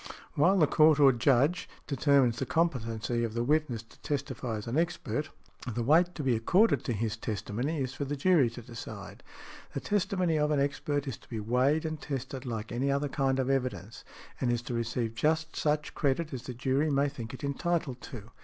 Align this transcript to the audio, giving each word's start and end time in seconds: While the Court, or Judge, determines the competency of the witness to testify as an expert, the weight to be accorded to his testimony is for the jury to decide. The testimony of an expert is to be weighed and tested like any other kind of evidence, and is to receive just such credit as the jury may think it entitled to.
While 0.33 0.57
the 0.57 0.65
Court, 0.65 0.99
or 0.99 1.11
Judge, 1.11 1.69
determines 1.85 2.39
the 2.39 2.45
competency 2.47 3.23
of 3.23 3.35
the 3.35 3.43
witness 3.43 3.83
to 3.83 3.99
testify 3.99 4.55
as 4.55 4.65
an 4.65 4.75
expert, 4.75 5.29
the 5.75 5.83
weight 5.83 6.15
to 6.15 6.23
be 6.23 6.35
accorded 6.35 6.83
to 6.85 6.93
his 6.93 7.15
testimony 7.15 7.77
is 7.79 7.93
for 7.93 8.03
the 8.05 8.15
jury 8.15 8.49
to 8.49 8.63
decide. 8.63 9.21
The 9.75 9.79
testimony 9.79 10.39
of 10.39 10.49
an 10.49 10.59
expert 10.59 11.07
is 11.07 11.17
to 11.17 11.29
be 11.29 11.39
weighed 11.39 11.85
and 11.85 12.01
tested 12.01 12.47
like 12.47 12.71
any 12.71 12.91
other 12.91 13.09
kind 13.09 13.37
of 13.37 13.47
evidence, 13.51 14.03
and 14.39 14.51
is 14.51 14.63
to 14.63 14.73
receive 14.73 15.13
just 15.13 15.55
such 15.55 15.93
credit 15.93 16.33
as 16.33 16.41
the 16.41 16.55
jury 16.55 16.89
may 16.89 17.07
think 17.07 17.35
it 17.35 17.43
entitled 17.43 18.01
to. 18.01 18.31